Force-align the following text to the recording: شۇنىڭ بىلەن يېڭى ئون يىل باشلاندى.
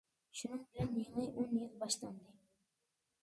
شۇنىڭ 0.37 0.63
بىلەن 0.69 0.95
يېڭى 1.01 1.27
ئون 1.41 1.53
يىل 1.57 1.69
باشلاندى. 1.83 2.33